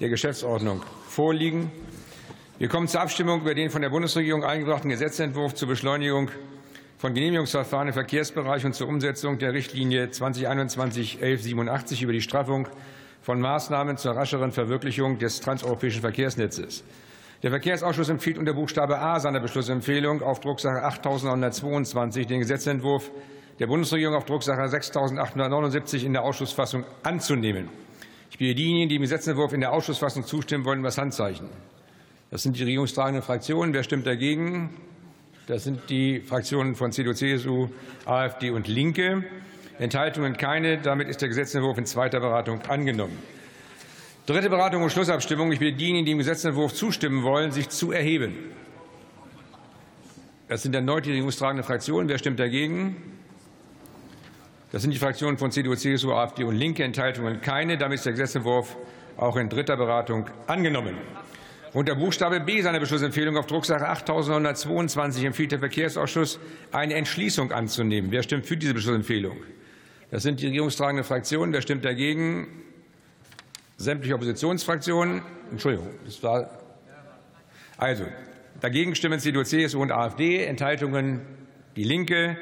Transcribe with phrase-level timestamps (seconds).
[0.00, 1.70] der Geschäftsordnung vorliegen.
[2.58, 6.30] Wir kommen zur Abstimmung über den von der Bundesregierung eingebrachten Gesetzentwurf zur Beschleunigung
[6.98, 12.68] von Genehmigungsverfahren im Verkehrsbereich und zur Umsetzung der Richtlinie 2021-1187 über die Straffung
[13.22, 16.84] von Maßnahmen zur rascheren Verwirklichung des transeuropäischen Verkehrsnetzes.
[17.42, 23.10] Der Verkehrsausschuss empfiehlt unter Buchstabe A seiner Beschlussempfehlung auf Drucksache 8922 den Gesetzentwurf
[23.60, 27.68] der Bundesregierung auf Drucksache 6879 in der Ausschussfassung anzunehmen.
[28.38, 31.48] Bitte diejenigen, die dem Gesetzentwurf in der Ausschussfassung zustimmen wollen, das Handzeichen.
[32.30, 33.74] Das sind die regierungstragenden Fraktionen.
[33.74, 34.70] Wer stimmt dagegen?
[35.48, 37.68] Das sind die Fraktionen von CDU, CSU,
[38.04, 39.24] AfD und Linke.
[39.80, 40.78] Enthaltungen keine.
[40.78, 43.18] Damit ist der Gesetzentwurf in zweiter Beratung angenommen.
[44.26, 45.50] Dritte Beratung und Schlussabstimmung.
[45.50, 48.36] Ich bitte diejenigen, die dem Gesetzentwurf zustimmen wollen, sich zu erheben.
[50.46, 52.08] Das sind erneut die regierungstragenden Fraktionen.
[52.08, 53.17] Wer stimmt dagegen?
[54.70, 56.84] Das sind die Fraktionen von CDU, CSU, AfD und Linke.
[56.84, 57.78] Enthaltungen keine.
[57.78, 58.76] Damit ist der Gesetzentwurf
[59.16, 60.96] auch in dritter Beratung angenommen.
[61.72, 66.38] Unter Buchstabe B seiner Beschlussempfehlung auf Drucksache 8122 empfiehlt der Verkehrsausschuss,
[66.72, 68.10] eine Entschließung anzunehmen.
[68.10, 69.36] Wer stimmt für diese Beschlussempfehlung?
[70.10, 71.52] Das sind die regierungstragenden Fraktionen.
[71.52, 72.46] Wer stimmt dagegen?
[73.76, 75.22] Sämtliche Oppositionsfraktionen.
[75.50, 76.50] Entschuldigung, das war
[77.76, 78.04] also
[78.60, 80.44] dagegen stimmen CDU, CSU und AfD.
[80.44, 81.20] Enthaltungen
[81.76, 82.36] die Linke.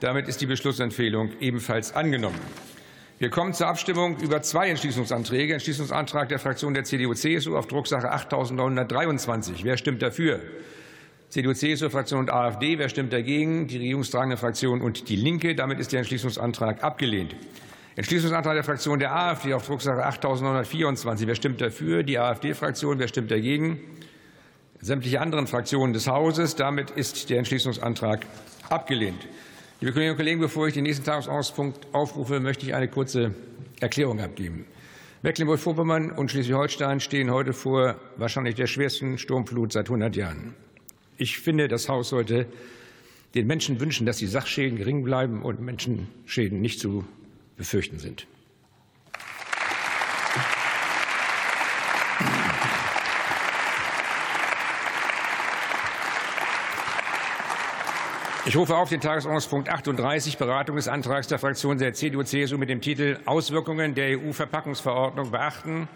[0.00, 2.38] Damit ist die Beschlussempfehlung ebenfalls angenommen.
[3.18, 5.52] Wir kommen zur Abstimmung über zwei Entschließungsanträge.
[5.54, 9.64] Entschließungsantrag der Fraktion der CDU-CSU auf Drucksache 8923.
[9.64, 10.40] Wer stimmt dafür?
[11.30, 12.78] CDU-CSU-Fraktion und AfD.
[12.78, 13.66] Wer stimmt dagegen?
[13.66, 15.56] Die regierungstragende Fraktion und die Linke.
[15.56, 17.34] Damit ist der Entschließungsantrag abgelehnt.
[17.96, 21.26] Entschließungsantrag der Fraktion der AfD auf Drucksache 8924.
[21.26, 22.04] Wer stimmt dafür?
[22.04, 23.00] Die AfD-Fraktion.
[23.00, 23.80] Wer stimmt dagegen?
[24.80, 26.54] Sämtliche anderen Fraktionen des Hauses.
[26.54, 28.24] Damit ist der Entschließungsantrag
[28.70, 29.26] abgelehnt.
[29.80, 33.32] Liebe Kolleginnen und Kollegen, bevor ich den nächsten Tagesordnungspunkt aufrufe, möchte ich eine kurze
[33.78, 34.64] Erklärung abgeben.
[35.22, 40.56] Mecklenburg-Vorpommern und Schleswig-Holstein stehen heute vor wahrscheinlich der schwersten Sturmflut seit 100 Jahren.
[41.16, 42.46] Ich finde, das Haus sollte
[43.36, 47.04] den Menschen wünschen, dass die Sachschäden gering bleiben und Menschenschäden nicht zu
[47.56, 48.26] befürchten sind.
[58.48, 62.80] Ich rufe auf den Tagesordnungspunkt 38, Beratung des Antrags der Fraktion der CDU-CSU mit dem
[62.80, 65.86] Titel Auswirkungen der EU-Verpackungsverordnung beachten.